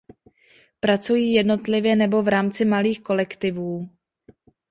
[0.79, 3.89] Pracují jednotlivě nebo v rámci malých kolektivů.